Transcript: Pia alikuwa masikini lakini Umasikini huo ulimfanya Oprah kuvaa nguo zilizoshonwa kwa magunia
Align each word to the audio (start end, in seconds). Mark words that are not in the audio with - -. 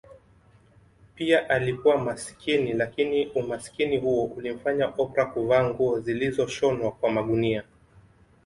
Pia 1.15 1.49
alikuwa 1.49 1.97
masikini 1.97 2.73
lakini 2.73 3.25
Umasikini 3.27 3.97
huo 3.97 4.25
ulimfanya 4.25 4.87
Oprah 4.97 5.33
kuvaa 5.33 5.63
nguo 5.63 5.99
zilizoshonwa 5.99 6.91
kwa 6.91 7.11
magunia 7.11 7.63